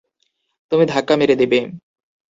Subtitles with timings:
[0.71, 1.59] তুমি ধাক্কা মেরে দেবে!